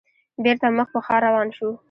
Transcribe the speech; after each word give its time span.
بېرته 0.43 0.67
مخ 0.77 0.87
په 0.93 0.99
ښار 1.05 1.21
روان 1.27 1.47
شوو. 1.57 1.71